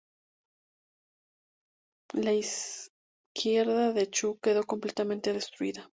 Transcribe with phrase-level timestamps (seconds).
[2.15, 5.87] La izquierda de Chu quedó completamente destruida.